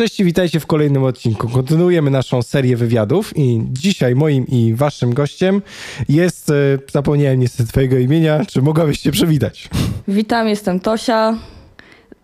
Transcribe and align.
Cześć 0.00 0.20
i 0.20 0.24
witajcie 0.24 0.60
w 0.60 0.66
kolejnym 0.66 1.04
odcinku. 1.04 1.48
Kontynuujemy 1.48 2.10
naszą 2.10 2.42
serię 2.42 2.76
wywiadów 2.76 3.32
i 3.36 3.64
dzisiaj 3.70 4.14
moim 4.14 4.46
i 4.46 4.74
waszym 4.74 5.14
gościem 5.14 5.62
jest, 6.08 6.50
e, 6.50 6.54
zapomniałem 6.92 7.40
niestety 7.40 7.70
twojego 7.70 7.98
imienia, 7.98 8.44
czy 8.44 8.62
mogłabyś 8.62 9.00
się 9.00 9.10
przywitać? 9.12 9.68
Witam, 10.08 10.48
jestem 10.48 10.80
Tosia. 10.80 11.38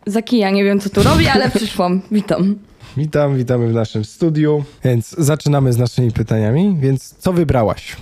Za 0.06 0.22
kija 0.22 0.50
nie 0.50 0.64
wiem 0.64 0.80
co 0.80 0.90
tu 0.90 1.02
robię, 1.02 1.32
ale 1.32 1.50
przyszłam. 1.50 2.02
Witam. 2.10 2.58
Witam, 2.96 3.36
witamy 3.36 3.68
w 3.68 3.73
naszym 3.73 4.04
studiu, 4.04 4.64
więc 4.84 5.11
zaczynamy 5.11 5.72
z 5.72 5.79
naszymi 5.79 6.12
pytaniami, 6.12 6.77
więc 6.80 7.14
co 7.18 7.32
wybrałaś? 7.32 7.96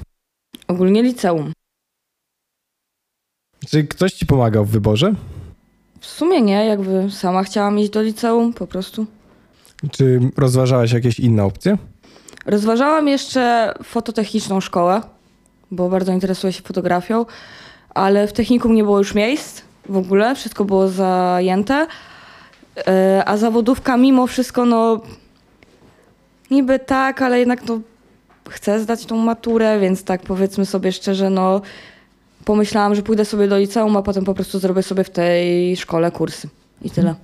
Ogólnie 0.69 1.03
liceum. 1.03 1.53
Czy 3.71 3.85
ktoś 3.85 4.13
ci 4.13 4.27
pomagał 4.27 4.65
w 4.65 4.71
wyborze? 4.71 5.15
W 6.01 6.07
sumie 6.07 6.43
nie, 6.43 6.67
jakby 6.67 7.11
sama 7.11 7.45
chciałam 7.45 7.79
iść 7.79 7.91
do 7.91 8.03
liceum, 8.03 8.53
po 8.53 8.67
prostu. 8.67 9.07
Czy 9.91 10.21
rozważałaś 10.37 10.93
jakieś 10.93 11.21
inne 11.21 11.45
opcje? 11.45 11.79
Rozważałam 12.47 13.09
jeszcze 13.09 13.75
fototechniczną 13.83 14.61
szkołę, 14.61 15.01
bo 15.71 15.89
bardzo 15.89 16.13
interesuję 16.13 16.53
się 16.53 16.63
fotografią, 16.63 17.27
ale 17.91 18.27
w 18.27 18.33
technikum 18.33 18.75
nie 18.75 18.85
było 18.85 18.99
już 18.99 19.15
miejsc 19.15 19.63
w 19.89 19.97
ogóle, 19.97 20.35
wszystko 20.35 20.65
było 20.65 20.89
zajęte. 20.89 21.87
E, 22.87 23.23
A 23.27 23.37
zawodówka 23.37 23.97
mimo 23.97 24.27
wszystko, 24.27 24.65
no 24.65 25.01
niby 26.51 26.79
tak, 26.79 27.23
ale 27.23 27.39
jednak 27.39 27.69
no 27.69 27.81
chcę 28.51 28.81
zdać 28.81 29.07
tą 29.07 29.17
maturę, 29.17 29.81
więc 29.81 30.05
tak 30.05 30.23
powiedzmy 30.23 30.67
sobie 30.67 30.93
szczerze, 30.93 31.31
no 31.31 31.61
pomyślałam, 32.45 32.95
że 32.95 33.03
pójdę 33.03 33.25
sobie 33.25 33.49
do 33.49 33.59
liceum, 33.59 33.97
a 33.97 34.03
potem 34.03 34.25
po 34.25 34.35
prostu 34.35 34.59
zrobię 34.59 34.83
sobie 34.83 35.05
w 35.05 35.11
tej 35.11 35.77
szkole 35.77 36.11
kursy. 36.11 36.49
I 36.83 36.91
tyle. 36.91 37.15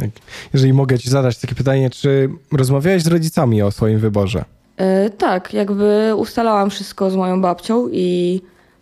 Tak. 0.00 0.10
Jeżeli 0.52 0.72
mogę 0.72 0.98
ci 0.98 1.10
zadać 1.10 1.38
takie 1.38 1.54
pytanie, 1.54 1.90
czy 1.90 2.28
rozmawiałeś 2.52 3.02
z 3.02 3.06
rodzicami 3.06 3.62
o 3.62 3.70
swoim 3.70 3.98
wyborze? 3.98 4.44
E, 4.76 5.10
tak, 5.10 5.54
jakby 5.54 6.12
ustalałam 6.16 6.70
wszystko 6.70 7.10
z 7.10 7.16
moją 7.16 7.40
babcią 7.42 7.88
i 7.92 8.40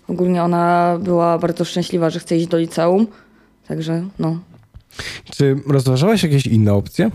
ogólnie 0.09 0.43
ona 0.43 0.97
była 1.01 1.39
bardzo 1.39 1.65
szczęśliwa, 1.65 2.11
że 2.11 2.21
chce 2.21 2.37
iść 2.37 2.47
do 2.47 2.59
liceum. 2.59 3.07
Także 3.69 4.05
no. 4.19 4.39
Czy 5.31 5.57
rozważałaś 5.67 6.23
jakieś 6.23 6.47
inne 6.47 6.75
opcje? 6.75 7.11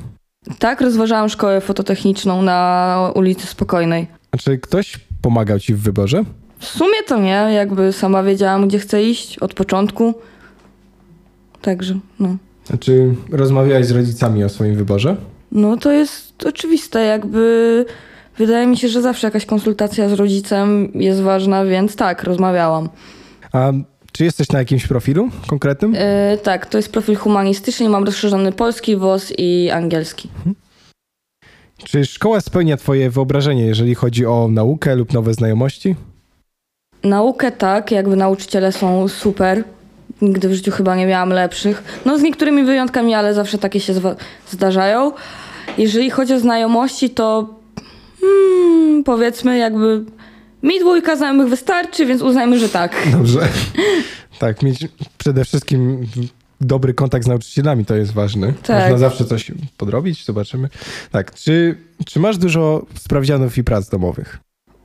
Tak, 0.59 0.81
rozważałam 0.81 1.30
szkołę 1.30 1.61
fototechniczną 1.61 2.42
na 2.42 3.11
ulicy 3.16 3.47
Spokojnej. 3.47 4.08
A 4.31 4.38
czy 4.38 4.58
ktoś 4.58 4.99
pomagał 5.22 5.59
ci 5.59 5.73
w 5.73 5.80
wyborze? 5.80 6.23
W 6.59 6.66
sumie 6.66 7.03
to 7.08 7.20
nie, 7.20 7.47
jakby 7.53 7.94
sama 7.94 8.23
wiedziałam, 8.23 8.67
gdzie 8.67 8.80
chcę 8.80 9.03
iść 9.03 9.39
od 9.39 9.53
początku. 9.53 10.14
Także 11.61 11.99
no. 12.20 12.38
Czy 12.80 13.16
rozmawiałeś 13.31 13.86
z 13.86 13.92
rodzicami 13.92 14.44
o 14.44 14.50
swoim 14.50 14.75
wyborze? 14.75 15.16
No 15.52 15.78
to 15.78 15.92
jest 15.92 16.45
oczywiste, 16.45 17.05
jakby 17.05 17.86
wydaje 18.38 18.67
mi 18.67 18.78
się, 18.78 18.88
że 18.88 19.02
zawsze 19.02 19.28
jakaś 19.28 19.45
konsultacja 19.45 20.09
z 20.09 20.14
rodzicem 20.14 20.92
jest 20.95 21.22
ważna, 21.22 21.66
więc 21.66 21.95
tak, 21.95 22.23
rozmawiałam. 22.23 22.89
A 23.53 23.72
czy 24.11 24.23
jesteś 24.23 24.50
na 24.52 24.59
jakimś 24.59 24.88
profilu 24.88 25.30
konkretnym? 25.47 25.94
E, 25.97 26.38
tak, 26.38 26.66
to 26.66 26.78
jest 26.78 26.92
profil 26.92 27.16
humanistyczny, 27.16 27.89
mam 27.89 28.03
rozszerzony 28.03 28.52
polski, 28.52 28.95
WOS 28.95 29.33
i 29.38 29.70
angielski. 29.70 30.30
Czy 31.77 32.05
szkoła 32.05 32.42
spełnia 32.42 32.77
twoje 32.77 33.09
wyobrażenie, 33.09 33.66
jeżeli 33.66 33.95
chodzi 33.95 34.25
o 34.25 34.48
naukę 34.52 34.95
lub 34.95 35.14
nowe 35.14 35.33
znajomości? 35.33 35.95
Naukę 37.03 37.52
tak, 37.52 37.92
jakby 37.92 38.16
nauczyciele 38.16 38.72
są 38.72 39.08
super. 39.08 39.64
Nigdy 40.23 40.49
w 40.49 40.53
życiu 40.53 40.71
chyba 40.71 40.95
nie 40.95 41.05
miałam 41.05 41.29
lepszych. 41.29 42.02
No 42.05 42.17
z 42.17 42.21
niektórymi 42.21 42.63
wyjątkami, 42.63 43.13
ale 43.13 43.33
zawsze 43.33 43.57
takie 43.57 43.79
się 43.79 43.93
zdarzają. 44.47 45.11
Jeżeli 45.77 46.09
chodzi 46.09 46.33
o 46.33 46.39
znajomości, 46.39 47.09
to 47.09 47.49
hmm, 48.21 49.03
powiedzmy 49.03 49.57
jakby 49.57 50.05
mi 50.63 50.80
dwójka 50.80 51.15
znajomych 51.15 51.47
wystarczy, 51.47 52.05
więc 52.05 52.21
uznajmy, 52.21 52.59
że 52.59 52.69
tak. 52.69 52.95
Dobrze. 53.11 53.39
tak, 54.39 54.64
mieć 54.64 54.87
przede 55.17 55.45
wszystkim 55.45 56.08
dobry 56.61 56.93
kontakt 56.93 57.25
z 57.25 57.27
nauczycielami 57.27 57.86
to 57.86 57.95
jest 57.95 58.14
ważne. 58.14 58.53
Tak. 58.64 58.81
Można 58.81 58.98
zawsze 58.98 59.25
coś 59.25 59.52
podrobić, 59.77 60.25
zobaczymy. 60.25 60.69
Tak, 61.11 61.33
czy, 61.36 61.77
czy 62.05 62.19
masz 62.19 62.37
dużo 62.37 62.86
sprawdzianów 62.95 63.58
i 63.58 63.64
prac 63.64 63.89
domowych? 63.89 64.39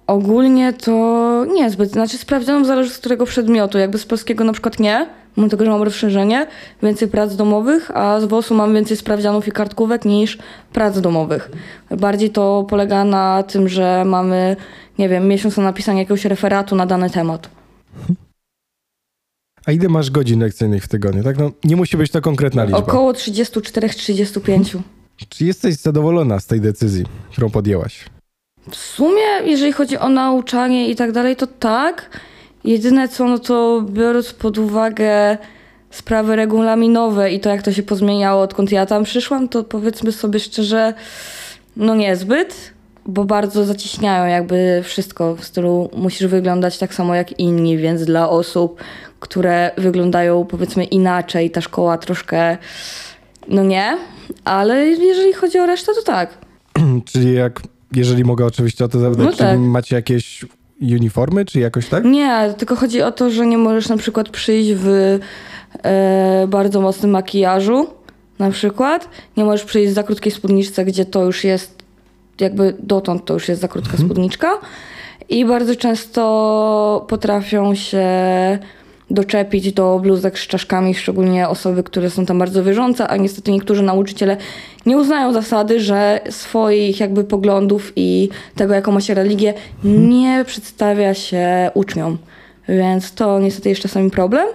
Ogólnie 0.06 0.72
to 0.72 1.46
niezbyt. 1.54 1.90
Znaczy 1.90 2.18
sprawdzianom 2.18 2.64
zależy 2.64 2.90
z 2.90 2.98
którego 2.98 3.26
przedmiotu. 3.26 3.78
Jakby 3.78 3.98
z 3.98 4.06
polskiego 4.06 4.44
na 4.44 4.52
przykład 4.52 4.80
nie, 4.80 5.08
mimo 5.38 5.48
tego, 5.48 5.64
że 5.64 5.70
mam 5.70 5.82
rozszerzenie, 5.82 6.46
więcej 6.82 7.08
prac 7.08 7.36
domowych, 7.36 7.90
a 7.96 8.20
z 8.20 8.24
WOS-u 8.24 8.54
mam 8.54 8.74
więcej 8.74 8.96
sprawdzianów 8.96 9.48
i 9.48 9.52
kartkówek 9.52 10.04
niż 10.04 10.38
prac 10.72 11.00
domowych. 11.00 11.50
Bardziej 11.90 12.30
to 12.30 12.66
polega 12.68 13.04
na 13.04 13.42
tym, 13.42 13.68
że 13.68 14.04
mamy, 14.06 14.56
nie 14.98 15.08
wiem, 15.08 15.28
miesiąc 15.28 15.56
na 15.56 15.62
napisanie 15.62 15.98
jakiegoś 15.98 16.24
referatu 16.24 16.76
na 16.76 16.86
dany 16.86 17.10
temat. 17.10 17.50
A 19.66 19.72
ile 19.72 19.88
masz 19.88 20.10
godzin 20.10 20.40
lekcyjnych 20.40 20.84
w 20.84 20.88
tygodniu? 20.88 21.22
Tak, 21.22 21.38
no 21.38 21.50
nie 21.64 21.76
musi 21.76 21.96
być 21.96 22.10
to 22.10 22.20
konkretna 22.20 22.64
liczba. 22.64 22.78
Około 22.78 23.12
34-35. 23.12 24.78
Czy 25.28 25.44
jesteś 25.44 25.74
zadowolona 25.74 26.40
z 26.40 26.46
tej 26.46 26.60
decyzji, 26.60 27.04
którą 27.32 27.50
podjęłaś? 27.50 28.04
W 28.70 28.76
sumie, 28.76 29.22
jeżeli 29.44 29.72
chodzi 29.72 29.98
o 29.98 30.08
nauczanie 30.08 30.90
i 30.90 30.96
tak 30.96 31.12
dalej, 31.12 31.36
to 31.36 31.46
tak. 31.46 32.20
Jedyne 32.64 33.08
co, 33.08 33.24
no 33.24 33.38
to 33.38 33.84
biorąc 33.90 34.32
pod 34.32 34.58
uwagę 34.58 35.38
sprawy 35.90 36.36
regulaminowe 36.36 37.32
i 37.32 37.40
to, 37.40 37.50
jak 37.50 37.62
to 37.62 37.72
się 37.72 37.82
pozmieniało, 37.82 38.42
odkąd 38.42 38.72
ja 38.72 38.86
tam 38.86 39.04
przyszłam, 39.04 39.48
to 39.48 39.64
powiedzmy 39.64 40.12
sobie 40.12 40.40
szczerze, 40.40 40.94
no 41.76 41.94
niezbyt, 41.94 42.72
bo 43.06 43.24
bardzo 43.24 43.64
zacieśniają 43.64 44.26
jakby 44.26 44.80
wszystko 44.84 45.36
w 45.36 45.44
stylu 45.44 45.90
musisz 45.96 46.26
wyglądać 46.26 46.78
tak 46.78 46.94
samo 46.94 47.14
jak 47.14 47.38
inni, 47.38 47.78
więc 47.78 48.04
dla 48.04 48.30
osób, 48.30 48.80
które 49.20 49.70
wyglądają 49.76 50.44
powiedzmy 50.44 50.84
inaczej, 50.84 51.50
ta 51.50 51.60
szkoła 51.60 51.98
troszkę, 51.98 52.58
no 53.48 53.64
nie, 53.64 53.96
ale 54.44 54.86
jeżeli 54.86 55.32
chodzi 55.32 55.58
o 55.58 55.66
resztę, 55.66 55.92
to 55.94 56.02
tak. 56.02 56.38
Czyli 57.12 57.34
jak, 57.34 57.60
jeżeli 57.92 58.24
mogę 58.24 58.46
oczywiście 58.46 58.84
o 58.84 58.88
to 58.88 58.98
zapytać, 58.98 59.24
No 59.24 59.32
tak. 59.32 59.58
macie 59.58 59.96
jakieś 59.96 60.44
uniformy, 60.82 61.44
czy 61.44 61.60
jakoś 61.60 61.88
tak? 61.88 62.04
Nie, 62.04 62.54
tylko 62.58 62.76
chodzi 62.76 63.02
o 63.02 63.12
to, 63.12 63.30
że 63.30 63.46
nie 63.46 63.58
możesz 63.58 63.88
na 63.88 63.96
przykład 63.96 64.28
przyjść 64.28 64.72
w 64.74 65.18
e, 65.82 66.46
bardzo 66.48 66.80
mocnym 66.80 67.10
makijażu, 67.10 67.86
na 68.38 68.50
przykład. 68.50 69.08
Nie 69.36 69.44
możesz 69.44 69.64
przyjść 69.64 69.90
w 69.90 69.94
za 69.94 70.02
krótkiej 70.02 70.32
spódniczce, 70.32 70.84
gdzie 70.84 71.04
to 71.04 71.24
już 71.24 71.44
jest, 71.44 71.82
jakby 72.40 72.74
dotąd 72.78 73.24
to 73.24 73.34
już 73.34 73.48
jest 73.48 73.60
za 73.60 73.68
krótka 73.68 73.96
spódniczka. 73.98 74.48
I 75.28 75.44
bardzo 75.44 75.76
często 75.76 77.06
potrafią 77.08 77.74
się 77.74 78.08
doczepić 79.10 79.72
do 79.72 79.98
bluzek 80.02 80.38
z 80.38 80.46
czaszkami, 80.46 80.94
szczególnie 80.94 81.48
osoby, 81.48 81.82
które 81.82 82.10
są 82.10 82.26
tam 82.26 82.38
bardzo 82.38 82.64
wierzące, 82.64 83.08
a 83.08 83.16
niestety 83.16 83.50
niektórzy 83.52 83.82
nauczyciele 83.82 84.36
nie 84.86 84.96
uznają 84.98 85.32
zasady, 85.32 85.80
że 85.80 86.20
swoich 86.30 87.00
jakby 87.00 87.24
poglądów 87.24 87.92
i 87.96 88.28
tego, 88.54 88.74
jaką 88.74 88.92
ma 88.92 89.00
się 89.00 89.14
religię, 89.14 89.54
nie 89.84 90.44
przedstawia 90.46 91.14
się 91.14 91.70
uczniom. 91.74 92.18
Więc 92.68 93.12
to 93.14 93.38
niestety 93.40 93.68
jest 93.68 93.80
czasami 93.82 94.10
problem, 94.10 94.46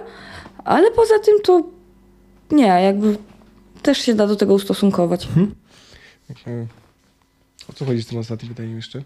ale 0.64 0.90
poza 0.90 1.18
tym 1.18 1.34
to 1.44 1.62
nie, 2.50 2.66
jakby 2.66 3.16
też 3.82 3.98
się 3.98 4.14
da 4.14 4.26
do 4.26 4.36
tego 4.36 4.54
ustosunkować. 4.54 5.28
E, 6.46 6.66
O 7.70 7.72
co 7.72 7.84
chodzi 7.84 8.02
z 8.02 8.06
tym 8.06 8.18
ostatnim 8.18 8.48
pytaniem 8.54 8.76
jeszcze? 8.76 9.02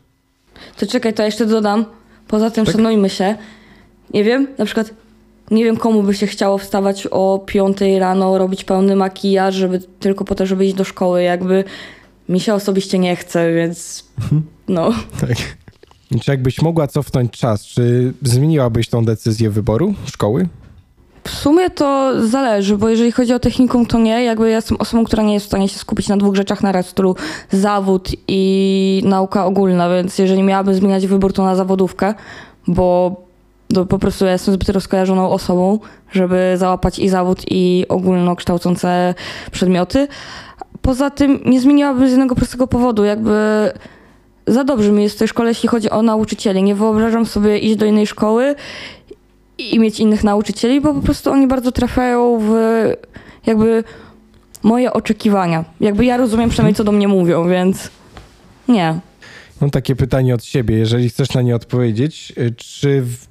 To 0.76 0.86
czekaj, 0.86 1.14
to 1.14 1.22
jeszcze 1.22 1.46
dodam. 1.46 1.84
Poza 2.28 2.50
tym 2.50 2.64
Tak? 2.64 2.74
szanujmy 2.74 3.10
się. 3.10 3.36
Nie 4.14 4.24
wiem, 4.24 4.46
na 4.58 4.64
przykład 4.64 4.90
nie 5.50 5.64
wiem 5.64 5.76
komu 5.76 6.02
by 6.02 6.14
się 6.14 6.26
chciało 6.26 6.58
wstawać 6.58 7.06
o 7.10 7.42
5 7.46 7.78
rano, 7.98 8.38
robić 8.38 8.64
pełny 8.64 8.96
makijaż, 8.96 9.54
żeby 9.54 9.80
tylko 10.00 10.24
po 10.24 10.34
to, 10.34 10.46
żeby 10.46 10.66
iść 10.66 10.74
do 10.74 10.84
szkoły. 10.84 11.22
Jakby 11.22 11.64
mi 12.28 12.40
się 12.40 12.54
osobiście 12.54 12.98
nie 12.98 13.16
chce, 13.16 13.52
więc 13.52 14.04
no. 14.68 14.92
Tak. 15.20 15.36
Czy 16.22 16.30
jakbyś 16.30 16.62
mogła 16.62 16.86
cofnąć 16.86 17.32
czas, 17.32 17.64
czy 17.64 18.12
zmieniłabyś 18.22 18.88
tą 18.88 19.04
decyzję 19.04 19.50
wyboru 19.50 19.94
szkoły? 20.06 20.48
W 21.24 21.30
sumie 21.30 21.70
to 21.70 22.12
zależy, 22.26 22.76
bo 22.76 22.88
jeżeli 22.88 23.12
chodzi 23.12 23.34
o 23.34 23.38
technikum, 23.38 23.86
to 23.86 23.98
nie. 23.98 24.24
Jakby 24.24 24.50
ja 24.50 24.56
jestem 24.56 24.76
osobą, 24.76 25.04
która 25.04 25.22
nie 25.22 25.34
jest 25.34 25.46
w 25.46 25.48
stanie 25.48 25.68
się 25.68 25.78
skupić 25.78 26.08
na 26.08 26.16
dwóch 26.16 26.36
rzeczach 26.36 26.62
naraz, 26.62 26.86
w 26.86 26.90
stylu 26.90 27.16
zawód 27.50 28.08
i 28.28 29.02
nauka 29.04 29.46
ogólna, 29.46 29.88
więc 29.88 30.18
jeżeli 30.18 30.42
miałabym 30.42 30.74
zmieniać 30.74 31.06
wybór, 31.06 31.32
to 31.32 31.44
na 31.44 31.56
zawodówkę, 31.56 32.14
bo 32.66 33.16
to 33.74 33.86
po 33.86 33.98
prostu 33.98 34.24
ja 34.24 34.32
jestem 34.32 34.54
zbyt 34.54 34.68
rozkojarzoną 34.68 35.30
osobą, 35.30 35.78
żeby 36.12 36.54
załapać 36.56 36.98
i 36.98 37.08
zawód, 37.08 37.42
i 37.50 37.84
ogólnokształcące 37.88 39.14
przedmioty. 39.52 40.08
Poza 40.82 41.10
tym 41.10 41.40
nie 41.46 41.60
zmieniłabym 41.60 42.08
z 42.08 42.10
jednego 42.10 42.34
prostego 42.34 42.66
powodu, 42.66 43.04
jakby 43.04 43.32
za 44.46 44.64
dobrze 44.64 44.92
mi 44.92 45.02
jest 45.02 45.14
w 45.14 45.18
tej 45.18 45.28
szkole, 45.28 45.48
jeśli 45.48 45.68
chodzi 45.68 45.90
o 45.90 46.02
nauczycieli. 46.02 46.62
Nie 46.62 46.74
wyobrażam 46.74 47.26
sobie 47.26 47.58
iść 47.58 47.76
do 47.76 47.86
innej 47.86 48.06
szkoły 48.06 48.54
i 49.58 49.78
mieć 49.78 50.00
innych 50.00 50.24
nauczycieli, 50.24 50.80
bo 50.80 50.94
po 50.94 51.00
prostu 51.00 51.30
oni 51.30 51.46
bardzo 51.46 51.72
trafiają 51.72 52.38
w 52.42 52.52
jakby 53.46 53.84
moje 54.62 54.92
oczekiwania. 54.92 55.64
Jakby 55.80 56.04
ja 56.04 56.16
rozumiem 56.16 56.50
przynajmniej, 56.50 56.74
co 56.74 56.84
do 56.84 56.92
mnie 56.92 57.08
mówią, 57.08 57.48
więc 57.48 57.90
nie. 58.68 59.00
Mam 59.60 59.70
takie 59.70 59.96
pytanie 59.96 60.34
od 60.34 60.44
siebie, 60.44 60.76
jeżeli 60.78 61.08
chcesz 61.08 61.34
na 61.34 61.42
nie 61.42 61.56
odpowiedzieć. 61.56 62.32
y, 62.38 62.54
Czy 62.56 63.02
w 63.02 63.28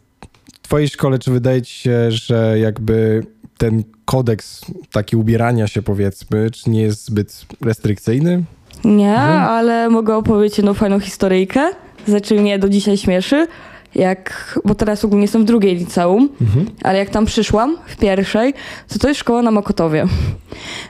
twojej 0.67 0.87
szkole, 0.89 1.19
czy 1.19 1.31
wydaje 1.31 1.61
ci 1.61 1.73
się, 1.73 2.11
że 2.11 2.59
jakby 2.59 3.23
ten 3.57 3.83
kodeks 4.05 4.61
taki 4.91 5.15
ubierania 5.15 5.67
się 5.67 5.81
powiedzmy, 5.81 6.51
czy 6.51 6.69
nie 6.69 6.81
jest 6.81 7.05
zbyt 7.05 7.45
restrykcyjny? 7.61 8.43
Nie, 8.85 9.09
Mhm. 9.15 9.43
ale 9.43 9.89
mogę 9.89 10.15
opowiedzieć 10.15 10.57
jedną 10.57 10.73
fajną 10.73 10.99
historyjkę, 10.99 11.71
za 12.07 12.21
czym 12.21 12.37
mnie 12.37 12.59
do 12.59 12.69
dzisiaj 12.69 12.97
śmieszy. 12.97 13.47
Jak, 13.95 14.59
bo 14.65 14.75
teraz 14.75 15.05
ogólnie 15.05 15.23
jestem 15.23 15.41
w 15.41 15.45
drugiej 15.45 15.75
liceum, 15.75 16.29
Mhm. 16.41 16.65
ale 16.83 16.97
jak 16.99 17.09
tam 17.09 17.25
przyszłam 17.25 17.77
w 17.87 17.97
pierwszej, 17.97 18.53
to 18.87 18.99
to 18.99 19.07
jest 19.07 19.19
szkoła 19.19 19.41
na 19.41 19.51
Mokotowie. 19.51 20.05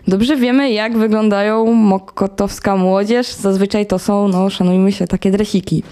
Dobrze 0.07 0.35
wiemy, 0.35 0.71
jak 0.71 0.97
wyglądają 0.97 1.65
mokotowska 1.73 2.75
młodzież. 2.75 3.27
Zazwyczaj 3.33 3.85
to 3.85 3.99
są, 3.99 4.27
no 4.27 4.49
szanujmy 4.49 4.91
się, 4.91 5.07
takie 5.07 5.31
dresiki. 5.31 5.83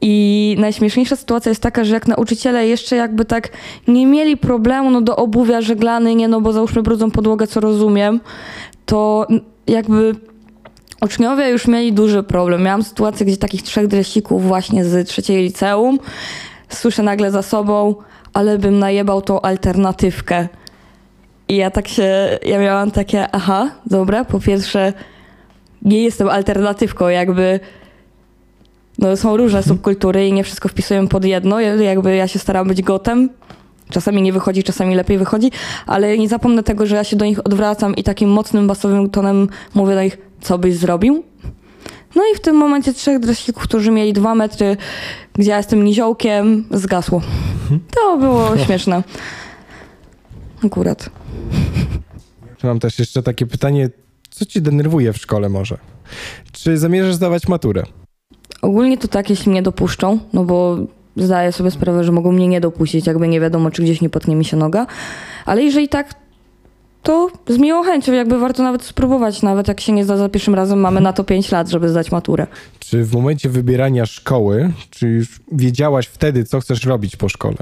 I 0.00 0.56
najśmieszniejsza 0.58 1.16
sytuacja 1.16 1.50
jest 1.50 1.62
taka, 1.62 1.84
że 1.84 1.94
jak 1.94 2.06
nauczyciele 2.06 2.66
jeszcze 2.66 2.96
jakby 2.96 3.24
tak 3.24 3.48
nie 3.88 4.06
mieli 4.06 4.36
problemu 4.36 4.90
no, 4.90 5.00
do 5.00 5.16
obuwia 5.16 5.60
żeglany, 5.60 6.14
nie 6.14 6.28
no 6.28 6.40
bo 6.40 6.52
załóżmy 6.52 6.82
brudzą 6.82 7.10
podłogę, 7.10 7.46
co 7.46 7.60
rozumiem, 7.60 8.20
to 8.86 9.26
jakby 9.66 10.14
uczniowie 11.02 11.48
już 11.48 11.68
mieli 11.68 11.92
duży 11.92 12.22
problem. 12.22 12.62
Miałam 12.62 12.82
sytuację, 12.82 13.26
gdzie 13.26 13.36
takich 13.36 13.62
trzech 13.62 13.86
dresików 13.86 14.46
właśnie 14.46 14.84
z 14.84 15.08
trzeciej 15.08 15.42
liceum 15.42 15.98
słyszę 16.68 17.02
nagle 17.02 17.30
za 17.30 17.42
sobą, 17.42 17.94
ale 18.32 18.58
bym 18.58 18.78
najebał 18.78 19.22
tą 19.22 19.40
alternatywkę. 19.40 20.48
I 21.48 21.56
ja 21.56 21.70
tak 21.70 21.88
się, 21.88 22.38
ja 22.46 22.58
miałam 22.58 22.90
takie, 22.90 23.30
aha, 23.32 23.70
dobra, 23.86 24.24
po 24.24 24.40
pierwsze 24.40 24.92
nie 25.82 26.02
jestem 26.02 26.28
alternatywką, 26.28 27.08
jakby 27.08 27.60
no, 28.98 29.16
są 29.16 29.36
różne 29.36 29.62
subkultury 29.62 30.28
i 30.28 30.32
nie 30.32 30.44
wszystko 30.44 30.68
wpisuję 30.68 31.08
pod 31.08 31.24
jedno, 31.24 31.60
jakby 31.60 32.16
ja 32.16 32.28
się 32.28 32.38
staram 32.38 32.68
być 32.68 32.82
gotem, 32.82 33.28
czasami 33.90 34.22
nie 34.22 34.32
wychodzi, 34.32 34.62
czasami 34.62 34.94
lepiej 34.94 35.18
wychodzi, 35.18 35.50
ale 35.86 36.18
nie 36.18 36.28
zapomnę 36.28 36.62
tego, 36.62 36.86
że 36.86 36.96
ja 36.96 37.04
się 37.04 37.16
do 37.16 37.24
nich 37.24 37.46
odwracam 37.46 37.96
i 37.96 38.02
takim 38.02 38.30
mocnym 38.30 38.66
basowym 38.66 39.10
tonem 39.10 39.48
mówię 39.74 39.94
do 39.94 40.02
nich, 40.02 40.18
co 40.40 40.58
byś 40.58 40.76
zrobił? 40.76 41.24
No 42.14 42.22
i 42.32 42.36
w 42.36 42.40
tym 42.40 42.56
momencie 42.56 42.92
trzech 42.92 43.18
dresików, 43.18 43.62
którzy 43.62 43.90
mieli 43.90 44.12
dwa 44.12 44.34
metry, 44.34 44.76
gdzie 45.34 45.50
ja 45.50 45.56
jestem 45.56 45.84
niziołkiem, 45.84 46.64
zgasło. 46.70 47.22
To 47.94 48.16
było 48.18 48.56
śmieszne. 48.66 49.02
Akurat. 50.64 51.10
Mam 52.62 52.80
też 52.80 52.98
jeszcze 52.98 53.22
takie 53.22 53.46
pytanie, 53.46 53.90
co 54.30 54.44
ci 54.46 54.62
denerwuje 54.62 55.12
w 55.12 55.16
szkole 55.16 55.48
może? 55.48 55.78
Czy 56.52 56.78
zamierzasz 56.78 57.14
zdawać 57.14 57.48
maturę? 57.48 57.82
Ogólnie 58.62 58.98
to 58.98 59.08
tak, 59.08 59.30
jeśli 59.30 59.50
mnie 59.52 59.62
dopuszczą, 59.62 60.18
no 60.32 60.44
bo 60.44 60.76
zdaję 61.16 61.52
sobie 61.52 61.70
sprawę, 61.70 62.04
że 62.04 62.12
mogą 62.12 62.32
mnie 62.32 62.48
nie 62.48 62.60
dopuścić, 62.60 63.06
jakby 63.06 63.28
nie 63.28 63.40
wiadomo, 63.40 63.70
czy 63.70 63.82
gdzieś 63.82 64.00
nie 64.00 64.10
potnie 64.10 64.36
mi 64.36 64.44
się 64.44 64.56
noga. 64.56 64.86
Ale 65.46 65.62
jeżeli 65.62 65.88
tak, 65.88 66.14
to 67.02 67.30
z 67.48 67.58
miłą 67.58 67.82
chęcią, 67.82 68.12
jakby 68.12 68.38
warto 68.38 68.62
nawet 68.62 68.82
spróbować, 68.82 69.42
nawet 69.42 69.68
jak 69.68 69.80
się 69.80 69.92
nie 69.92 70.04
zda 70.04 70.16
za 70.16 70.28
pierwszym 70.28 70.54
razem, 70.54 70.80
mamy 70.80 71.00
na 71.00 71.12
to 71.12 71.24
5 71.24 71.52
lat, 71.52 71.68
żeby 71.68 71.88
zdać 71.88 72.12
maturę. 72.12 72.46
Czy 72.78 73.04
w 73.04 73.12
momencie 73.12 73.48
wybierania 73.48 74.06
szkoły, 74.06 74.72
czy 74.90 75.08
już 75.08 75.40
wiedziałaś 75.52 76.06
wtedy, 76.06 76.44
co 76.44 76.60
chcesz 76.60 76.84
robić 76.84 77.16
po 77.16 77.28
szkole? 77.28 77.56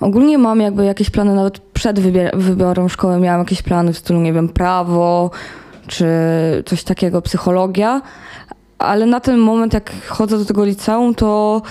Ogólnie 0.00 0.38
mam 0.38 0.60
jakby 0.60 0.84
jakieś 0.84 1.10
plany, 1.10 1.34
nawet 1.34 1.58
przed 1.58 2.00
wyborem 2.34 2.88
szkoły 2.88 3.20
miałam 3.20 3.40
jakieś 3.40 3.62
plany 3.62 3.92
w 3.92 3.98
stylu, 3.98 4.20
nie 4.20 4.32
wiem, 4.32 4.48
prawo, 4.48 5.30
czy 5.86 6.06
coś 6.66 6.84
takiego, 6.84 7.22
psychologia, 7.22 8.02
ale 8.78 9.06
na 9.06 9.20
ten 9.20 9.38
moment, 9.38 9.74
jak 9.74 9.92
chodzę 10.06 10.38
do 10.38 10.44
tego 10.44 10.64
liceum, 10.64 11.14
to 11.14 11.62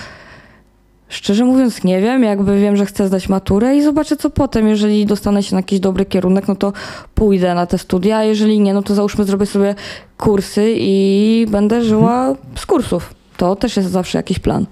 szczerze 1.08 1.44
mówiąc 1.44 1.84
nie 1.84 2.00
wiem, 2.00 2.22
jakby 2.22 2.60
wiem, 2.60 2.76
że 2.76 2.86
chcę 2.86 3.08
zdać 3.08 3.28
maturę 3.28 3.76
i 3.76 3.82
zobaczę 3.82 4.16
co 4.16 4.30
potem. 4.30 4.68
Jeżeli 4.68 5.06
dostanę 5.06 5.42
się 5.42 5.54
na 5.54 5.58
jakiś 5.58 5.80
dobry 5.80 6.04
kierunek, 6.06 6.48
no 6.48 6.56
to 6.56 6.72
pójdę 7.14 7.54
na 7.54 7.66
te 7.66 7.78
studia, 7.78 8.16
a 8.16 8.24
jeżeli 8.24 8.60
nie, 8.60 8.74
no 8.74 8.82
to 8.82 8.94
załóżmy 8.94 9.24
zrobię 9.24 9.46
sobie 9.46 9.74
kursy 10.18 10.74
i 10.76 11.46
będę 11.50 11.84
żyła 11.84 12.34
z 12.56 12.66
kursów. 12.66 13.14
To 13.36 13.56
też 13.56 13.76
jest 13.76 13.90
zawsze 13.90 14.18
jakiś 14.18 14.38
plan. 14.38 14.66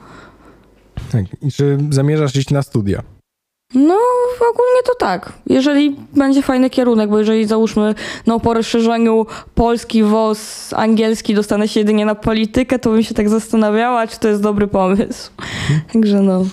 Tak. 1.12 1.24
I 1.42 1.52
czy 1.52 1.78
zamierzasz 1.90 2.36
iść 2.36 2.50
na 2.50 2.62
studia? 2.62 3.15
No, 3.74 3.98
ogólnie 4.50 4.82
to 4.86 4.94
tak. 4.98 5.32
Jeżeli 5.46 5.96
będzie 6.16 6.42
fajny 6.42 6.70
kierunek, 6.70 7.10
bo 7.10 7.18
jeżeli 7.18 7.46
załóżmy 7.46 7.94
no, 8.26 8.40
po 8.40 8.54
rozszerzeniu 8.54 9.26
polski, 9.54 10.02
WOS, 10.02 10.72
angielski 10.72 11.34
dostanę 11.34 11.68
się 11.68 11.80
jedynie 11.80 12.06
na 12.06 12.14
politykę, 12.14 12.78
to 12.78 12.90
bym 12.90 13.02
się 13.02 13.14
tak 13.14 13.28
zastanawiała, 13.28 14.06
czy 14.06 14.20
to 14.20 14.28
jest 14.28 14.42
dobry 14.42 14.66
pomysł. 14.66 15.30
Także 15.92 16.20
no. 16.20 16.44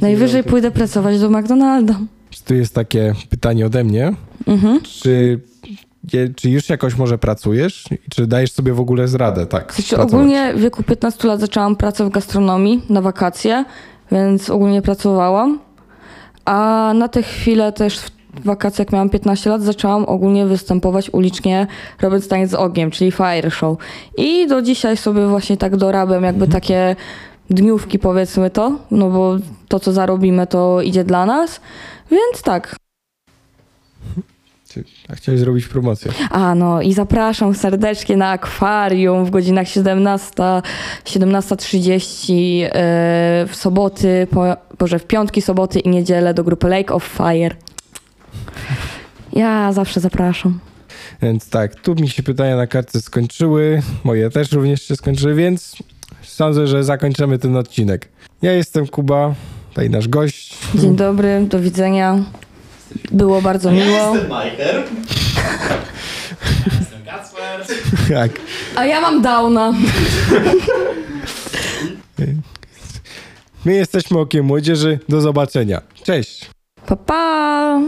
Najwyżej 0.00 0.44
pójdę 0.44 0.70
pracować 0.70 1.20
do 1.20 1.30
McDonalda. 1.30 1.98
Czy 2.30 2.44
tu 2.44 2.54
jest 2.54 2.74
takie 2.74 3.14
pytanie 3.30 3.66
ode 3.66 3.84
mnie? 3.84 4.12
Mhm. 4.46 4.80
Czy, 4.82 5.40
czy 6.36 6.50
już 6.50 6.68
jakoś 6.68 6.96
może 6.96 7.18
pracujesz? 7.18 7.84
I 7.90 8.10
czy 8.10 8.26
dajesz 8.26 8.52
sobie 8.52 8.72
w 8.72 8.80
ogóle 8.80 9.08
zradę? 9.08 9.46
Tak. 9.46 9.74
Znaczy, 9.74 9.96
ogólnie 9.96 10.54
w 10.54 10.60
wieku 10.60 10.82
15 10.82 11.28
lat 11.28 11.40
zaczęłam 11.40 11.76
pracę 11.76 12.04
w 12.04 12.10
gastronomii 12.10 12.82
na 12.88 13.00
wakacje, 13.00 13.64
więc 14.12 14.50
ogólnie 14.50 14.82
pracowałam. 14.82 15.58
A 16.44 16.92
na 16.94 17.08
tę 17.08 17.22
chwilę 17.22 17.72
też 17.72 17.98
w 17.98 18.10
wakacjach, 18.44 18.78
jak 18.78 18.92
miałam 18.92 19.10
15 19.10 19.50
lat, 19.50 19.62
zaczęłam 19.62 20.04
ogólnie 20.04 20.46
występować 20.46 21.10
ulicznie, 21.10 21.66
robiąc 22.00 22.28
taniec 22.28 22.50
z 22.50 22.54
ogniem, 22.54 22.90
czyli 22.90 23.12
fire 23.12 23.50
show. 23.50 23.78
I 24.16 24.46
do 24.46 24.62
dzisiaj 24.62 24.96
sobie 24.96 25.26
właśnie 25.26 25.56
tak 25.56 25.76
dorabiam 25.76 26.24
jakby 26.24 26.48
takie 26.48 26.96
dniówki, 27.50 27.98
powiedzmy 27.98 28.50
to, 28.50 28.72
no 28.90 29.10
bo 29.10 29.36
to, 29.68 29.80
co 29.80 29.92
zarobimy, 29.92 30.46
to 30.46 30.82
idzie 30.82 31.04
dla 31.04 31.26
nas. 31.26 31.60
Więc 32.10 32.42
tak, 32.42 32.76
A 35.08 35.14
chciałeś 35.14 35.40
zrobić 35.40 35.66
promocję. 35.66 36.12
A 36.30 36.54
no 36.54 36.82
i 36.82 36.92
zapraszam 36.92 37.54
serdecznie 37.54 38.16
na 38.16 38.30
akwarium 38.30 39.24
w 39.24 39.30
godzinach 39.30 39.68
17, 39.68 40.32
17.30 41.04 42.64
e, 42.64 43.46
w 43.48 43.56
soboty, 43.56 44.26
po, 44.30 44.56
boże 44.78 44.98
w 44.98 45.06
piątki, 45.06 45.42
soboty 45.42 45.80
i 45.80 45.88
niedzielę 45.88 46.34
do 46.34 46.44
grupy 46.44 46.68
Lake 46.68 46.94
of 46.94 47.04
Fire. 47.04 47.56
Ja 49.32 49.72
zawsze 49.72 50.00
zapraszam. 50.00 50.58
Więc 51.22 51.50
tak, 51.50 51.74
tu 51.74 51.94
mi 51.94 52.08
się 52.08 52.22
pytania 52.22 52.56
na 52.56 52.66
kartce 52.66 53.00
skończyły, 53.00 53.82
moje 54.04 54.30
też 54.30 54.52
również 54.52 54.82
się 54.82 54.96
skończyły, 54.96 55.34
więc 55.34 55.76
sądzę, 56.22 56.66
że 56.66 56.84
zakończymy 56.84 57.38
ten 57.38 57.56
odcinek. 57.56 58.08
Ja 58.42 58.52
jestem 58.52 58.86
Kuba, 58.86 59.34
tutaj 59.68 59.90
nasz 59.90 60.08
gość. 60.08 60.58
Dzień 60.74 60.96
dobry, 60.96 61.46
do 61.48 61.60
widzenia. 61.60 62.24
Było 63.12 63.42
bardzo 63.42 63.72
Ja 63.72 63.84
miło. 63.86 64.12
jestem 64.14 64.28
Majker. 64.30 64.74
Ja 65.36 66.78
jestem 66.80 67.04
Kacper. 67.06 67.66
Tak. 68.08 68.30
A 68.76 68.84
ja 68.84 69.00
mam 69.00 69.22
downa. 69.22 69.72
My 73.64 73.74
jesteśmy 73.74 74.18
Okiem 74.18 74.44
Młodzieży, 74.46 74.98
do 75.08 75.20
zobaczenia. 75.20 75.82
Cześć! 76.04 76.50
Pa, 76.86 76.96
pa. 76.96 77.80